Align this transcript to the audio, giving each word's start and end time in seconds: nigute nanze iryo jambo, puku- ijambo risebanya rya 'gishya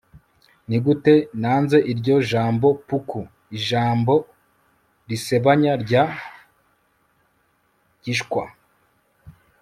nigute 0.67 1.13
nanze 1.41 1.77
iryo 1.91 2.15
jambo, 2.31 2.67
puku- 2.87 3.21
ijambo 3.57 4.13
risebanya 5.07 5.73
rya 5.83 6.03
'gishya 6.17 8.45